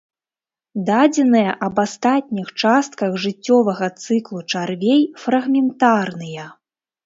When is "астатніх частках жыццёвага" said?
1.83-3.87